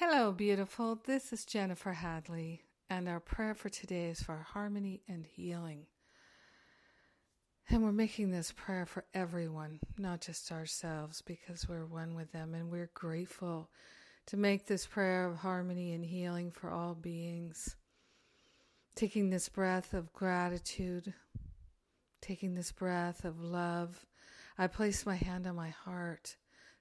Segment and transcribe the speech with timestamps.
[0.00, 1.00] Hello, beautiful.
[1.06, 5.86] This is Jennifer Hadley, and our prayer for today is for harmony and healing.
[7.68, 12.54] And we're making this prayer for everyone, not just ourselves, because we're one with them,
[12.54, 13.70] and we're grateful
[14.26, 17.74] to make this prayer of harmony and healing for all beings.
[18.94, 21.12] Taking this breath of gratitude,
[22.22, 24.06] taking this breath of love,
[24.56, 26.36] I place my hand on my heart,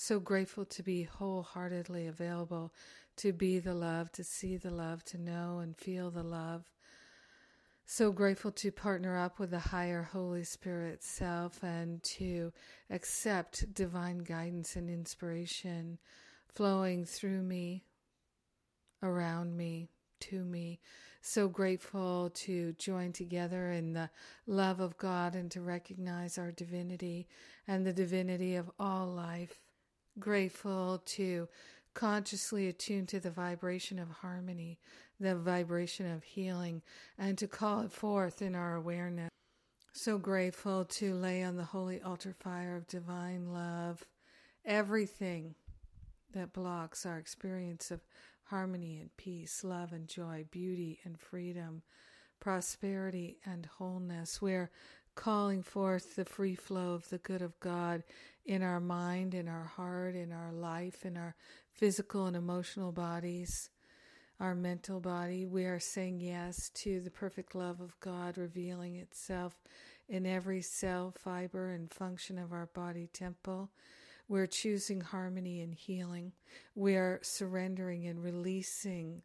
[0.00, 2.72] so grateful to be wholeheartedly available
[3.16, 6.70] to be the love, to see the love, to know and feel the love.
[7.84, 12.50] So grateful to partner up with the higher Holy Spirit self and to
[12.88, 15.98] accept divine guidance and inspiration
[16.48, 17.84] flowing through me,
[19.02, 19.90] around me,
[20.20, 20.80] to me.
[21.20, 24.08] So grateful to join together in the
[24.46, 27.28] love of God and to recognize our divinity
[27.68, 29.60] and the divinity of all life.
[30.18, 31.48] Grateful to
[31.94, 34.78] consciously attune to the vibration of harmony,
[35.18, 36.82] the vibration of healing,
[37.18, 39.30] and to call it forth in our awareness.
[39.92, 44.04] So grateful to lay on the holy altar fire of divine love
[44.64, 45.54] everything
[46.32, 48.00] that blocks our experience of
[48.44, 51.82] harmony and peace, love and joy, beauty and freedom,
[52.40, 54.40] prosperity and wholeness.
[54.40, 54.70] We're
[55.20, 58.02] calling forth the free flow of the good of God
[58.46, 61.36] in our mind, in our heart, in our life, in our
[61.74, 63.68] physical and emotional bodies,
[64.40, 65.44] our mental body.
[65.44, 69.52] We are saying yes to the perfect love of God revealing itself
[70.08, 73.68] in every cell, fiber, and function of our body temple.
[74.26, 76.32] We're choosing harmony and healing.
[76.74, 79.20] We are surrendering and releasing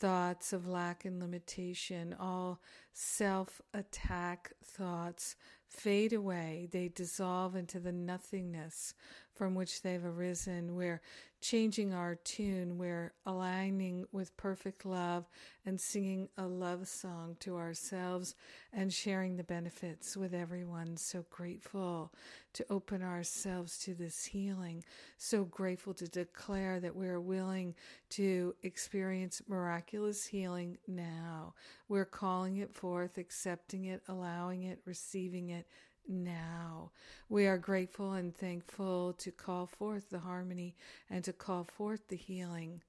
[0.00, 2.16] thoughts of lack and limitation.
[2.18, 2.60] All
[2.92, 5.36] self attack thoughts
[5.68, 8.94] fade away, they dissolve into the nothingness
[9.40, 10.76] from which they've arisen.
[10.76, 11.00] We're
[11.40, 15.30] changing our tune, we're aligning with perfect love
[15.64, 18.34] and singing a love song to ourselves
[18.70, 20.98] and sharing the benefits with everyone.
[20.98, 22.12] So grateful
[22.52, 24.84] to open ourselves to this healing.
[25.16, 27.74] So grateful to declare that we're willing
[28.10, 31.54] to experience miraculous healing now.
[31.88, 35.66] We're calling it forth, accepting it, allowing it, receiving it
[36.08, 36.90] now.
[37.28, 40.76] We are grateful and thankful to call forth the harmony
[41.08, 42.82] and to call forth the healing.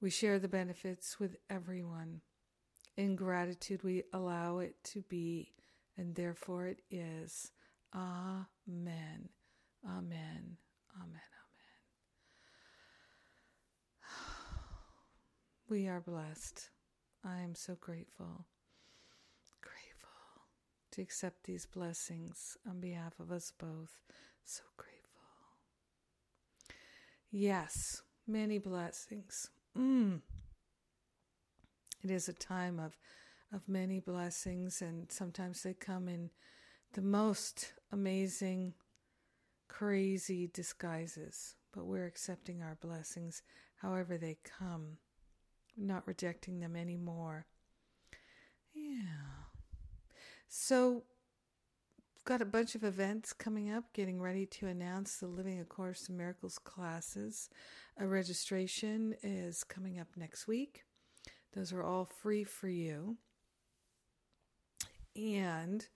[0.00, 2.20] We share the benefits with everyone.
[2.96, 5.52] In gratitude, we allow it to be,
[5.96, 7.52] and therefore it is.
[7.94, 8.48] Amen.
[8.68, 9.28] Amen.
[9.86, 10.56] Amen.
[10.96, 11.20] Amen.
[15.68, 16.68] We are blessed.
[17.24, 18.44] I am so grateful
[20.92, 24.00] to accept these blessings on behalf of us both.
[24.44, 25.20] So grateful.
[27.30, 29.50] Yes, many blessings.
[29.76, 30.20] Mm.
[32.02, 32.96] It is a time of
[33.54, 36.30] of many blessings, and sometimes they come in
[36.94, 38.72] the most amazing,
[39.68, 41.54] crazy disguises.
[41.74, 43.42] But we're accepting our blessings
[43.76, 44.98] however they come,
[45.76, 47.46] not rejecting them anymore.
[48.74, 49.41] Yeah.
[50.54, 51.04] So,
[52.26, 56.10] got a bunch of events coming up, getting ready to announce the Living A Course
[56.10, 57.48] in Miracles classes.
[57.96, 60.82] A registration is coming up next week.
[61.54, 63.16] Those are all free for you.
[65.16, 65.88] And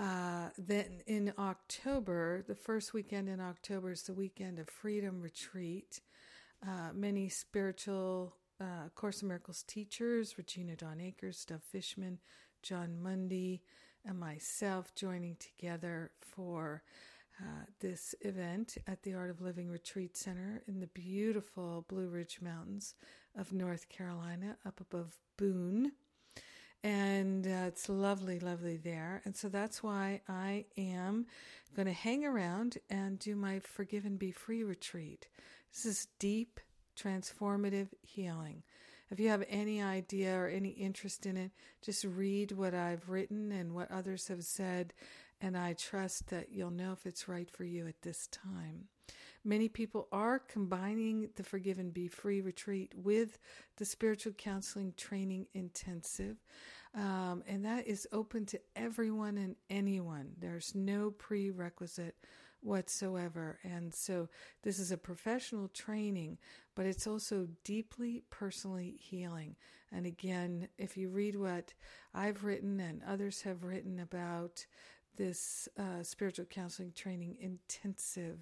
[0.00, 6.00] uh, then in October, the first weekend in October is the weekend of Freedom Retreat.
[6.66, 12.18] Uh, many spiritual uh, Course in Miracles teachers, Regina Dawn Akers, Dove Fishman,
[12.64, 13.62] Jon Mundy,
[14.04, 16.82] and myself joining together for
[17.40, 22.38] uh, this event at the Art of Living Retreat Center in the beautiful Blue Ridge
[22.40, 22.94] Mountains
[23.36, 25.92] of North Carolina, up above Boone.
[26.84, 29.22] And uh, it's lovely, lovely there.
[29.24, 31.26] And so that's why I am
[31.74, 35.26] going to hang around and do my Forgive and Be Free retreat.
[35.72, 36.60] This is deep,
[36.96, 38.62] transformative healing.
[39.14, 43.52] If you have any idea or any interest in it, just read what I've written
[43.52, 44.92] and what others have said,
[45.40, 48.88] and I trust that you'll know if it's right for you at this time.
[49.44, 53.38] Many people are combining the Forgive and Be Free retreat with
[53.76, 56.38] the Spiritual Counseling Training Intensive.
[56.92, 60.32] Um, and that is open to everyone and anyone.
[60.40, 62.16] There's no prerequisite
[62.64, 63.58] whatsoever.
[63.62, 64.28] And so
[64.62, 66.38] this is a professional training,
[66.74, 69.56] but it's also deeply personally healing.
[69.92, 71.74] And again, if you read what
[72.14, 74.64] I've written and others have written about
[75.16, 78.38] this uh, spiritual counseling training intensive,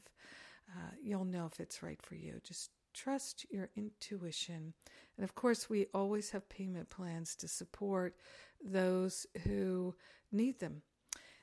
[0.70, 2.40] uh, you'll know if it's right for you.
[2.42, 4.72] Just trust your intuition.
[5.16, 8.16] And of course, we always have payment plans to support
[8.64, 9.94] those who
[10.30, 10.82] need them.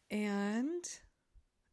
[0.09, 0.83] And,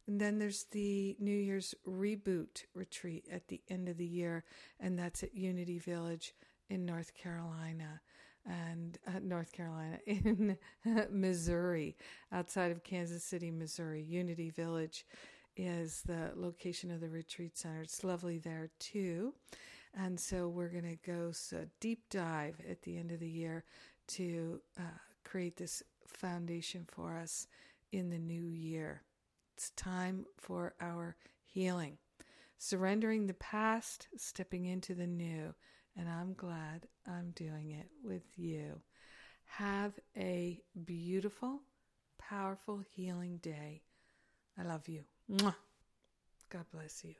[0.07, 4.45] and then there's the New Year's reboot retreat at the end of the year,
[4.79, 6.33] and that's at Unity Village
[6.69, 8.01] in North Carolina
[8.45, 10.57] and uh, North Carolina in
[11.11, 11.97] Missouri,
[12.31, 14.01] outside of Kansas City, Missouri.
[14.01, 15.05] Unity Village
[15.57, 17.81] is the location of the retreat center.
[17.81, 19.33] It's lovely there too.
[19.93, 23.63] And so we're going to go so deep dive at the end of the year
[24.09, 24.83] to uh,
[25.23, 27.47] create this foundation for us
[27.91, 29.01] in the new year.
[29.57, 31.97] It's time for our healing,
[32.59, 35.55] surrendering the past, stepping into the new.
[35.95, 38.79] And I'm glad I'm doing it with you.
[39.45, 41.61] Have a beautiful,
[42.19, 43.81] powerful, healing day.
[44.59, 45.05] I love you.
[45.39, 47.15] God bless you.